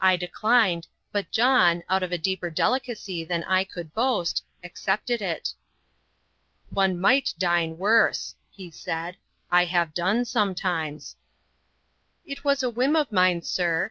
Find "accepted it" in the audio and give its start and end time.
4.64-5.52